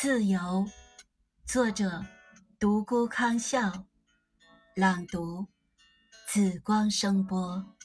[0.00, 0.64] 自由，
[1.44, 2.06] 作者：
[2.60, 3.84] 独孤康笑，
[4.76, 5.48] 朗读：
[6.24, 7.76] 紫光声波。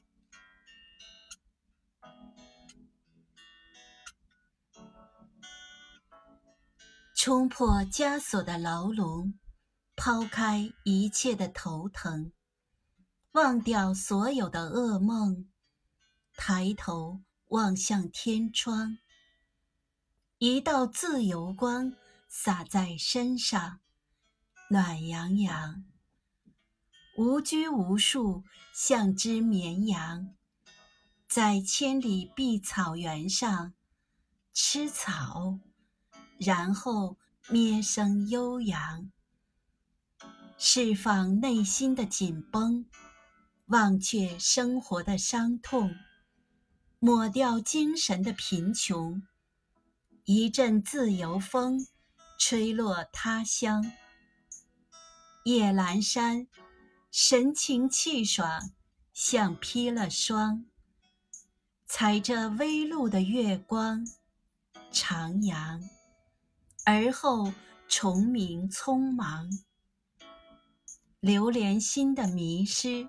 [7.16, 9.34] 冲破枷锁的牢笼，
[9.96, 12.32] 抛开一切的头疼，
[13.32, 15.50] 忘掉所有的噩梦，
[16.36, 19.00] 抬头望向天窗。
[20.38, 21.92] 一道自由光
[22.36, 23.80] 洒在身上，
[24.70, 25.86] 暖洋洋。
[27.16, 30.34] 无拘无束，像只绵羊，
[31.28, 33.76] 在千里碧草原上
[34.52, 35.60] 吃草，
[36.40, 37.18] 然后
[37.50, 39.12] 咩声悠扬，
[40.58, 42.88] 释放内心的紧绷，
[43.68, 45.96] 忘却生活的伤痛，
[46.98, 49.22] 抹掉精神的贫穷。
[50.26, 51.86] 一阵自由风，
[52.46, 53.90] 吹落他乡。
[55.46, 56.46] 夜阑珊，
[57.10, 58.74] 神清气爽，
[59.14, 60.66] 像披了霜。
[61.86, 64.06] 踩着微露的月光，
[64.92, 65.80] 徜徉，
[66.84, 67.54] 而后
[67.88, 69.50] 虫鸣匆忙。
[71.22, 73.08] 流连心的迷失，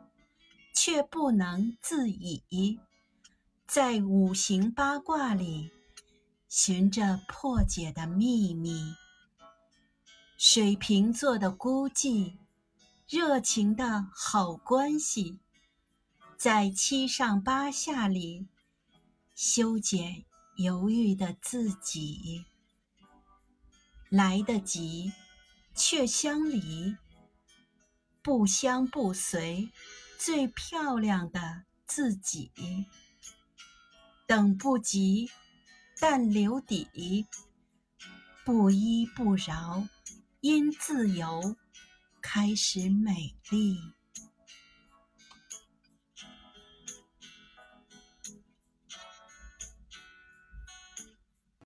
[0.73, 2.79] 却不能自已，
[3.67, 5.73] 在五行八卦里。
[6.49, 8.95] 寻着破解的秘密，
[10.47, 12.37] 水瓶座的孤寂，
[13.09, 15.39] 热情的好关系，
[16.37, 18.47] 在七上八下里
[19.35, 22.45] 修剪犹豫的自己，
[24.11, 25.15] 来得及
[25.75, 26.95] 却相离，
[28.21, 29.71] 不相不随，
[30.19, 32.53] 最漂亮的自己，
[34.27, 35.31] 等不及。
[35.99, 37.25] 但留底，
[38.45, 39.89] 不依不饶，
[40.45, 41.57] 因自由
[42.21, 43.79] 开始美丽。